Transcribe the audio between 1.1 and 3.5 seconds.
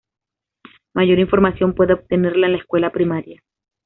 información puede obtenerla en la escuela primaria.